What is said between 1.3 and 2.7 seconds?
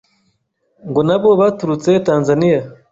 baturutse Tanzania